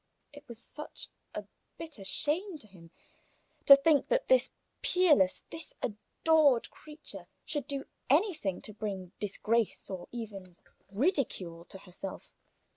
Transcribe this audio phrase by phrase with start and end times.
[0.33, 1.11] It was such
[1.77, 2.89] bitter shame to him
[3.67, 4.49] to think that this
[4.81, 10.55] peerless, this adored creature should do anything to bring disgrace or even
[10.89, 12.33] ridicule upon herself.